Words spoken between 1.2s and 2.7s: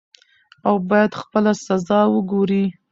خپله جزا وګوري.